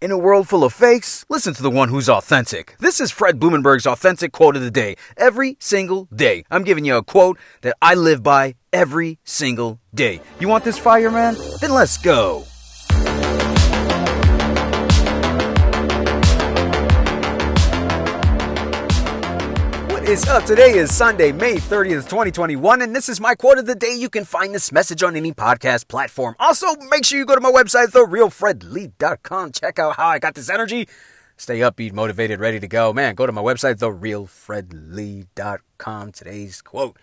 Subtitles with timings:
[0.00, 2.74] In a world full of fakes, listen to the one who's authentic.
[2.78, 4.96] This is Fred Blumenberg's authentic quote of the day.
[5.18, 10.22] Every single day, I'm giving you a quote that I live by every single day.
[10.38, 11.36] You want this fire, man?
[11.60, 12.46] Then let's go.
[20.10, 20.44] Is up?
[20.44, 23.94] Today is Sunday, May 30th, 2021, and this is my quote of the day.
[23.94, 26.34] You can find this message on any podcast platform.
[26.40, 29.52] Also, make sure you go to my website, therealfredlee.com.
[29.52, 30.88] Check out how I got this energy.
[31.36, 32.92] Stay upbeat, motivated, ready to go.
[32.92, 36.12] Man, go to my website, therealfredlee.com.
[36.12, 36.96] Today's quote.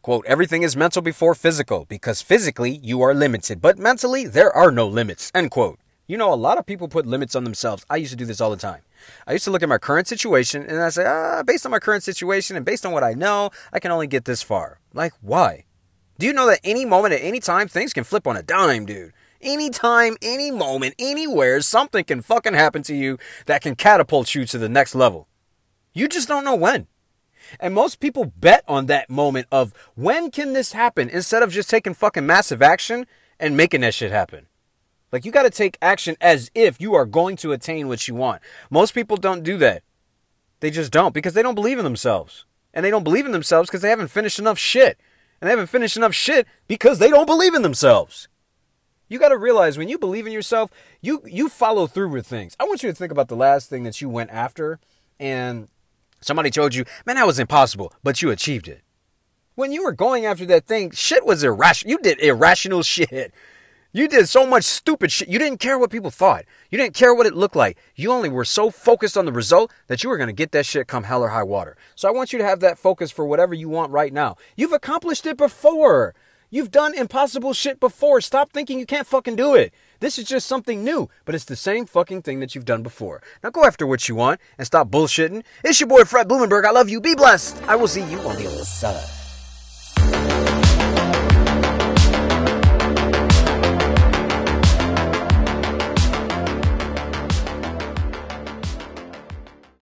[0.00, 4.70] Quote, everything is mental before physical because physically you are limited, but mentally there are
[4.70, 5.32] no limits.
[5.34, 5.80] End quote.
[6.06, 7.84] You know, a lot of people put limits on themselves.
[7.90, 8.82] I used to do this all the time.
[9.26, 11.78] I used to look at my current situation and I say, ah, based on my
[11.78, 14.80] current situation and based on what I know, I can only get this far.
[14.94, 15.64] Like, why?
[16.18, 18.86] Do you know that any moment at any time things can flip on a dime,
[18.86, 19.12] dude?
[19.40, 24.58] Anytime, any moment, anywhere, something can fucking happen to you that can catapult you to
[24.58, 25.26] the next level.
[25.92, 26.86] You just don't know when.
[27.58, 31.68] And most people bet on that moment of when can this happen instead of just
[31.68, 33.06] taking fucking massive action
[33.40, 34.46] and making that shit happen.
[35.12, 38.14] Like you got to take action as if you are going to attain what you
[38.14, 38.40] want.
[38.70, 39.82] Most people don't do that.
[40.60, 42.46] They just don't because they don't believe in themselves.
[42.72, 44.98] And they don't believe in themselves because they haven't finished enough shit.
[45.40, 48.28] And they haven't finished enough shit because they don't believe in themselves.
[49.08, 50.70] You got to realize when you believe in yourself,
[51.02, 52.56] you you follow through with things.
[52.58, 54.80] I want you to think about the last thing that you went after
[55.20, 55.68] and
[56.22, 58.80] somebody told you, "Man, that was impossible," but you achieved it.
[59.54, 61.90] When you were going after that thing, shit was irrational.
[61.90, 63.34] You did irrational shit.
[63.94, 65.28] You did so much stupid shit.
[65.28, 66.46] You didn't care what people thought.
[66.70, 67.76] You didn't care what it looked like.
[67.94, 70.64] You only were so focused on the result that you were going to get that
[70.64, 71.76] shit come hell or high water.
[71.94, 74.36] So I want you to have that focus for whatever you want right now.
[74.56, 76.14] You've accomplished it before.
[76.48, 78.22] You've done impossible shit before.
[78.22, 79.74] Stop thinking you can't fucking do it.
[80.00, 83.22] This is just something new, but it's the same fucking thing that you've done before.
[83.44, 85.44] Now go after what you want and stop bullshitting.
[85.64, 86.64] It's your boy Fred Blumenberg.
[86.64, 87.02] I love you.
[87.02, 87.62] Be blessed.
[87.64, 89.21] I will see you on the other side.